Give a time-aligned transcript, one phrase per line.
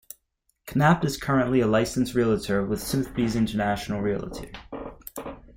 [0.73, 4.51] Knapp is currently a licensed realtor with Sotheby's International Realty.